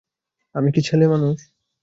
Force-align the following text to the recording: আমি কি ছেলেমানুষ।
আমি 0.55 0.69
কি 0.71 0.81
ছেলেমানুষ। 0.81 1.37